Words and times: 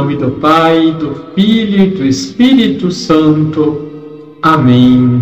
nome 0.00 0.16
do 0.16 0.30
Pai, 0.30 0.92
do 0.92 1.14
Filho 1.34 1.82
e 1.82 1.90
do 1.90 2.06
Espírito 2.06 2.90
Santo. 2.90 4.38
Amém. 4.40 5.20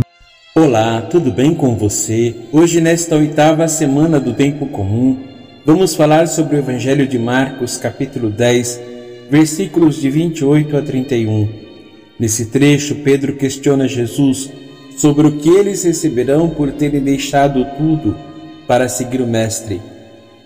Olá, 0.55 1.03
tudo 1.03 1.33
bem 1.33 1.53
com 1.53 1.75
você? 1.75 2.33
Hoje, 2.53 2.81
nesta 2.81 3.17
oitava 3.17 3.67
semana 3.67 4.21
do 4.21 4.35
Tempo 4.35 4.67
Comum, 4.67 5.19
vamos 5.67 5.97
falar 5.97 6.29
sobre 6.29 6.55
o 6.55 6.59
Evangelho 6.61 7.09
de 7.09 7.19
Marcos, 7.19 7.77
capítulo 7.77 8.31
10, 8.31 8.81
versículos 9.29 10.01
de 10.01 10.11
28 10.11 10.77
a 10.77 10.83
31. 10.83 11.49
Nesse 12.17 12.47
trecho, 12.47 12.95
Pedro 13.03 13.35
questiona 13.35 13.89
Jesus 13.89 14.49
sobre 14.97 15.27
o 15.27 15.39
que 15.39 15.49
eles 15.49 15.83
receberão 15.83 16.51
por 16.51 16.71
terem 16.71 17.01
deixado 17.01 17.67
tudo 17.77 18.15
para 18.69 18.89
seguir 18.89 19.21
o 19.21 19.27
Mestre. 19.27 19.83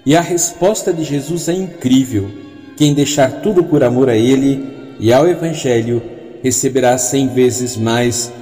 E 0.07 0.17
a 0.17 0.23
resposta 0.23 0.91
de 0.91 1.05
Jesus 1.05 1.51
é 1.51 1.53
incrível. 1.53 2.42
Quem 2.77 2.95
deixar 2.95 3.43
tudo 3.43 3.63
por 3.63 3.85
amor 3.85 4.09
a 4.09 4.17
Ele 4.17 4.65
e 4.99 5.13
ao 5.13 5.29
Evangelho 5.29 6.03
receberá 6.43 6.97
cem 6.97 7.29
vezes 7.29 7.77
mais 7.77 8.33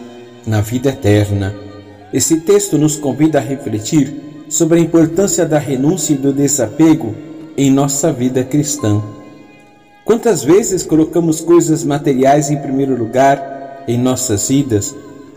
na 0.46 0.60
vida 0.60 0.91
eterna. 0.91 1.55
Esse 2.12 2.41
texto 2.41 2.78
nos 2.78 2.96
convida 2.96 3.38
a 3.38 3.42
refletir 3.42 4.14
sobre 4.48 4.78
a 4.78 4.82
importância 4.82 5.45
da 5.45 5.58
renúncia 5.58 6.12
e 6.12 6.16
do 6.16 6.32
desapego 6.32 7.14
em 7.56 7.70
nossa 7.70 8.12
vida 8.12 8.42
cristã. 8.42 9.02
Quantas 10.05 10.42
vezes 10.42 10.83
colocamos 10.83 11.41
coisas 11.41 11.84
materiais 11.84 12.50
em 12.50 12.56
primeiro 12.56 12.97
lugar 12.97 13.84
em 13.86 13.98
nossas 13.98 14.48
vidas? 14.48 14.94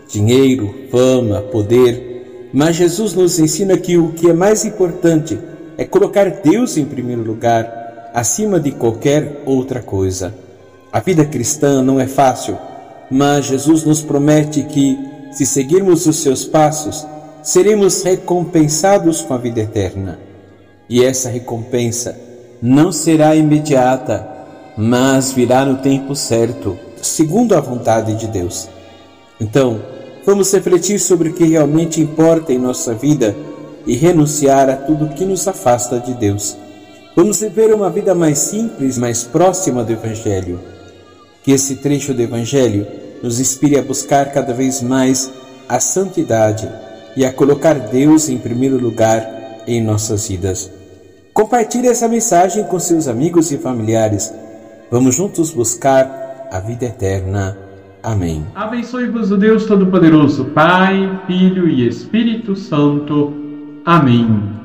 Dinheiro, 0.08 0.74
fama, 0.90 1.42
poder. 1.42 2.50
Mas 2.52 2.76
Jesus 2.76 3.14
nos 3.14 3.38
ensina 3.38 3.76
que 3.76 3.96
o 3.96 4.12
que 4.12 4.30
é 4.30 4.32
mais 4.32 4.64
importante 4.64 5.38
é 5.76 5.84
colocar 5.84 6.28
Deus 6.42 6.76
em 6.76 6.84
primeiro 6.84 7.22
lugar 7.22 7.83
acima 8.14 8.60
de 8.60 8.70
qualquer 8.70 9.42
outra 9.44 9.82
coisa. 9.82 10.32
A 10.92 11.00
vida 11.00 11.24
cristã 11.24 11.82
não 11.82 11.98
é 11.98 12.06
fácil, 12.06 12.56
mas 13.10 13.46
Jesus 13.46 13.82
nos 13.82 14.00
promete 14.00 14.62
que, 14.62 14.96
se 15.32 15.44
seguirmos 15.44 16.06
os 16.06 16.22
seus 16.22 16.44
passos, 16.44 17.04
seremos 17.42 18.04
recompensados 18.04 19.20
com 19.20 19.34
a 19.34 19.38
vida 19.38 19.60
eterna. 19.60 20.20
E 20.88 21.04
essa 21.04 21.28
recompensa 21.28 22.16
não 22.62 22.92
será 22.92 23.34
imediata, 23.34 24.28
mas 24.76 25.32
virá 25.32 25.64
no 25.64 25.78
tempo 25.78 26.14
certo, 26.14 26.78
segundo 27.02 27.56
a 27.56 27.60
vontade 27.60 28.14
de 28.14 28.28
Deus. 28.28 28.68
Então, 29.40 29.82
vamos 30.24 30.52
refletir 30.52 31.00
sobre 31.00 31.30
o 31.30 31.34
que 31.34 31.44
realmente 31.44 32.00
importa 32.00 32.52
em 32.52 32.58
nossa 32.58 32.94
vida 32.94 33.34
e 33.84 33.96
renunciar 33.96 34.70
a 34.70 34.76
tudo 34.76 35.14
que 35.14 35.24
nos 35.24 35.48
afasta 35.48 35.98
de 35.98 36.14
Deus. 36.14 36.56
Vamos 37.16 37.40
viver 37.40 37.72
uma 37.72 37.88
vida 37.90 38.14
mais 38.14 38.38
simples, 38.38 38.98
mais 38.98 39.22
próxima 39.22 39.84
do 39.84 39.92
Evangelho. 39.92 40.58
Que 41.42 41.52
esse 41.52 41.76
trecho 41.76 42.12
do 42.12 42.20
Evangelho 42.20 42.86
nos 43.22 43.38
inspire 43.38 43.78
a 43.78 43.82
buscar 43.82 44.32
cada 44.32 44.52
vez 44.52 44.82
mais 44.82 45.32
a 45.68 45.78
santidade 45.78 46.68
e 47.16 47.24
a 47.24 47.32
colocar 47.32 47.74
Deus 47.74 48.28
em 48.28 48.38
primeiro 48.38 48.78
lugar 48.78 49.62
em 49.66 49.82
nossas 49.82 50.28
vidas. 50.28 50.70
Compartilhe 51.32 51.88
essa 51.88 52.08
mensagem 52.08 52.64
com 52.64 52.78
seus 52.78 53.06
amigos 53.06 53.52
e 53.52 53.58
familiares. 53.58 54.32
Vamos 54.90 55.14
juntos 55.14 55.50
buscar 55.52 56.48
a 56.50 56.58
vida 56.60 56.86
eterna. 56.86 57.56
Amém. 58.02 58.44
Abençoe-vos 58.54 59.30
o 59.30 59.36
Deus 59.36 59.64
Todo-Poderoso, 59.66 60.46
Pai, 60.46 61.20
Filho 61.26 61.68
e 61.68 61.86
Espírito 61.86 62.54
Santo. 62.54 63.32
Amém. 63.84 64.63